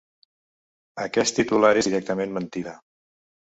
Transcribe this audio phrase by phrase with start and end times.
[1.03, 2.75] Aquest titular és directament mentida.